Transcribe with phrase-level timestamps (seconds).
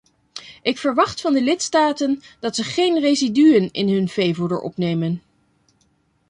[0.61, 5.21] Ik verwacht van de lidstaten dat ze geen residuen in hun veevoeder opnemen.